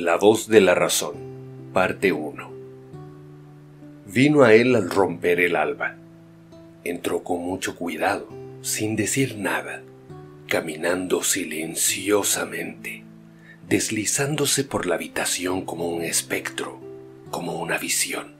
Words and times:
La 0.00 0.16
voz 0.16 0.46
de 0.46 0.60
la 0.60 0.76
razón, 0.76 1.16
parte 1.72 2.12
1. 2.12 2.52
Vino 4.06 4.44
a 4.44 4.54
él 4.54 4.76
al 4.76 4.90
romper 4.90 5.40
el 5.40 5.56
alba. 5.56 5.96
Entró 6.84 7.24
con 7.24 7.42
mucho 7.42 7.74
cuidado, 7.74 8.28
sin 8.62 8.94
decir 8.94 9.38
nada, 9.38 9.82
caminando 10.46 11.24
silenciosamente, 11.24 13.02
deslizándose 13.68 14.62
por 14.62 14.86
la 14.86 14.94
habitación 14.94 15.62
como 15.62 15.88
un 15.88 16.04
espectro, 16.04 16.78
como 17.32 17.60
una 17.60 17.76
visión. 17.76 18.34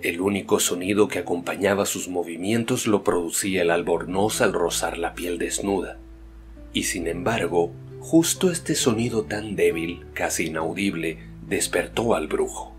El 0.00 0.20
único 0.20 0.60
sonido 0.60 1.08
que 1.08 1.18
acompañaba 1.18 1.86
sus 1.86 2.06
movimientos 2.06 2.86
lo 2.86 3.02
producía 3.02 3.62
el 3.62 3.72
albornoz 3.72 4.40
al 4.42 4.52
rozar 4.52 4.96
la 4.96 5.14
piel 5.14 5.38
desnuda. 5.38 5.98
Y 6.72 6.84
sin 6.84 7.08
embargo, 7.08 7.72
justo 8.00 8.50
este 8.50 8.74
sonido 8.74 9.24
tan 9.24 9.56
débil, 9.56 10.06
casi 10.14 10.46
inaudible, 10.46 11.18
despertó 11.46 12.14
al 12.14 12.26
brujo. 12.26 12.74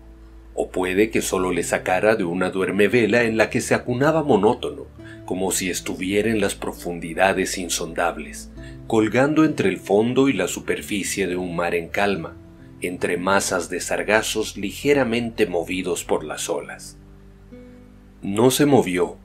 O 0.54 0.70
puede 0.70 1.10
que 1.10 1.22
solo 1.22 1.52
le 1.52 1.62
sacara 1.62 2.16
de 2.16 2.24
una 2.24 2.50
duermevela 2.50 3.22
en 3.22 3.36
la 3.36 3.50
que 3.50 3.60
se 3.60 3.74
acunaba 3.74 4.22
monótono, 4.22 4.86
como 5.24 5.52
si 5.52 5.70
estuviera 5.70 6.30
en 6.30 6.40
las 6.40 6.54
profundidades 6.54 7.56
insondables, 7.56 8.50
colgando 8.86 9.44
entre 9.44 9.68
el 9.68 9.78
fondo 9.78 10.28
y 10.28 10.32
la 10.32 10.48
superficie 10.48 11.26
de 11.26 11.36
un 11.36 11.54
mar 11.54 11.74
en 11.74 11.88
calma, 11.88 12.36
entre 12.80 13.16
masas 13.16 13.70
de 13.70 13.80
sargazos 13.80 14.56
ligeramente 14.56 15.46
movidos 15.46 16.04
por 16.04 16.24
las 16.24 16.48
olas. 16.48 16.96
No 18.22 18.50
se 18.50 18.66
movió, 18.66 19.16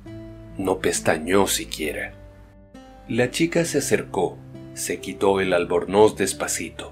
no 0.57 0.79
pestañó 0.79 1.48
siquiera. 1.48 2.13
La 3.07 3.31
chica 3.31 3.65
se 3.65 3.79
acercó, 3.79 4.37
se 4.75 4.99
quitó 4.99 5.39
el 5.39 5.53
albornoz 5.53 6.17
despacito. 6.17 6.91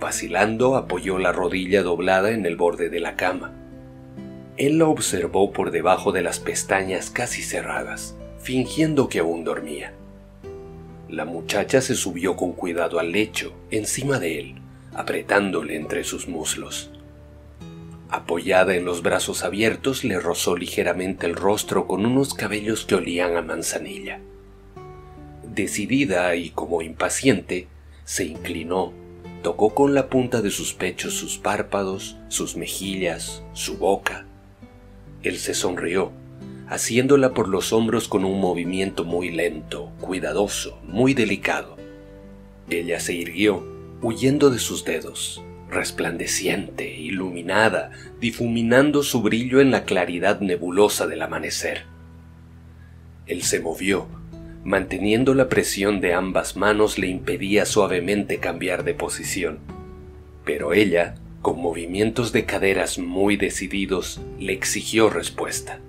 Vacilando 0.00 0.76
apoyó 0.76 1.18
la 1.18 1.30
rodilla 1.30 1.82
doblada 1.82 2.32
en 2.32 2.44
el 2.44 2.56
borde 2.56 2.90
de 2.90 2.98
la 2.98 3.14
cama. 3.14 3.52
Él 4.56 4.78
la 4.78 4.86
observó 4.86 5.52
por 5.52 5.70
debajo 5.70 6.10
de 6.10 6.22
las 6.22 6.40
pestañas 6.40 7.10
casi 7.10 7.42
cerradas, 7.42 8.16
fingiendo 8.38 9.08
que 9.08 9.20
aún 9.20 9.44
dormía. 9.44 9.94
La 11.08 11.24
muchacha 11.24 11.80
se 11.80 11.94
subió 11.94 12.36
con 12.36 12.52
cuidado 12.52 12.98
al 12.98 13.12
lecho, 13.12 13.54
encima 13.70 14.18
de 14.18 14.40
él, 14.40 14.54
apretándole 14.92 15.76
entre 15.76 16.02
sus 16.02 16.26
muslos. 16.26 16.90
Apoyada 18.10 18.74
en 18.74 18.84
los 18.84 19.02
brazos 19.02 19.44
abiertos, 19.44 20.02
le 20.04 20.18
rozó 20.18 20.56
ligeramente 20.56 21.26
el 21.26 21.36
rostro 21.36 21.86
con 21.86 22.04
unos 22.04 22.34
cabellos 22.34 22.84
que 22.84 22.96
olían 22.96 23.36
a 23.36 23.42
manzanilla. 23.42 24.20
Decidida 25.54 26.34
y 26.34 26.48
como 26.48 26.80
impaciente, 26.80 27.68
se 28.04 28.24
inclinó, 28.24 28.94
tocó 29.42 29.74
con 29.74 29.92
la 29.92 30.08
punta 30.08 30.40
de 30.40 30.50
sus 30.50 30.72
pechos 30.72 31.12
sus 31.12 31.36
párpados, 31.36 32.16
sus 32.28 32.56
mejillas, 32.56 33.42
su 33.52 33.76
boca. 33.76 34.24
Él 35.22 35.36
se 35.36 35.52
sonrió, 35.52 36.10
haciéndola 36.68 37.34
por 37.34 37.48
los 37.48 37.74
hombros 37.74 38.08
con 38.08 38.24
un 38.24 38.40
movimiento 38.40 39.04
muy 39.04 39.30
lento, 39.30 39.92
cuidadoso, 40.00 40.80
muy 40.84 41.12
delicado. 41.12 41.76
Ella 42.70 42.98
se 42.98 43.12
irguió, 43.12 43.62
huyendo 44.00 44.48
de 44.48 44.58
sus 44.58 44.86
dedos, 44.86 45.42
resplandeciente, 45.68 46.96
iluminada, 46.96 47.90
difuminando 48.20 49.02
su 49.02 49.20
brillo 49.20 49.60
en 49.60 49.70
la 49.70 49.84
claridad 49.84 50.40
nebulosa 50.40 51.06
del 51.06 51.20
amanecer. 51.20 51.84
Él 53.26 53.42
se 53.42 53.60
movió, 53.60 54.21
manteniendo 54.64 55.34
la 55.34 55.48
presión 55.48 56.00
de 56.00 56.14
ambas 56.14 56.56
manos 56.56 56.98
le 56.98 57.08
impedía 57.08 57.66
suavemente 57.66 58.38
cambiar 58.38 58.84
de 58.84 58.94
posición. 58.94 59.58
Pero 60.44 60.72
ella, 60.72 61.16
con 61.40 61.60
movimientos 61.60 62.32
de 62.32 62.44
caderas 62.44 62.98
muy 62.98 63.36
decididos, 63.36 64.20
le 64.38 64.52
exigió 64.52 65.10
respuesta. 65.10 65.80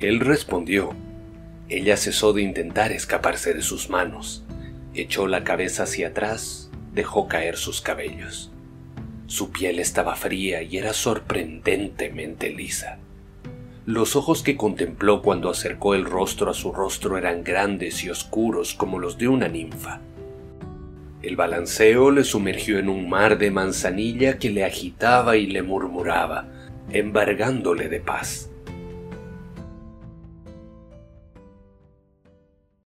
Él 0.00 0.20
respondió. 0.20 0.94
Ella 1.68 1.96
cesó 1.96 2.32
de 2.32 2.42
intentar 2.42 2.92
escaparse 2.92 3.52
de 3.52 3.62
sus 3.62 3.90
manos, 3.90 4.44
echó 4.94 5.26
la 5.26 5.44
cabeza 5.44 5.82
hacia 5.82 6.08
atrás, 6.08 6.70
dejó 6.94 7.28
caer 7.28 7.56
sus 7.56 7.80
cabellos. 7.80 8.50
Su 9.26 9.50
piel 9.50 9.78
estaba 9.78 10.16
fría 10.16 10.62
y 10.62 10.78
era 10.78 10.94
sorprendentemente 10.94 12.50
lisa. 12.50 12.98
Los 13.88 14.16
ojos 14.16 14.42
que 14.42 14.54
contempló 14.54 15.22
cuando 15.22 15.48
acercó 15.48 15.94
el 15.94 16.04
rostro 16.04 16.50
a 16.50 16.54
su 16.54 16.72
rostro 16.72 17.16
eran 17.16 17.42
grandes 17.42 18.04
y 18.04 18.10
oscuros 18.10 18.74
como 18.74 18.98
los 18.98 19.16
de 19.16 19.28
una 19.28 19.48
ninfa. 19.48 20.02
El 21.22 21.36
balanceo 21.36 22.10
le 22.10 22.22
sumergió 22.22 22.78
en 22.78 22.90
un 22.90 23.08
mar 23.08 23.38
de 23.38 23.50
manzanilla 23.50 24.38
que 24.38 24.50
le 24.50 24.66
agitaba 24.66 25.38
y 25.38 25.46
le 25.46 25.62
murmuraba, 25.62 26.48
embargándole 26.90 27.88
de 27.88 28.00
paz. 28.00 28.50